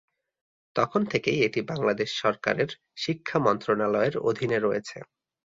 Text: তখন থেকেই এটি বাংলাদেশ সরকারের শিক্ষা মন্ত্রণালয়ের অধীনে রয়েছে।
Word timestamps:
তখন 0.75 1.01
থেকেই 1.05 1.39
এটি 1.43 1.59
বাংলাদেশ 1.71 2.09
সরকারের 2.21 2.69
শিক্ষা 2.97 3.37
মন্ত্রণালয়ের 3.39 4.15
অধীনে 4.29 4.57
রয়েছে। 4.59 4.97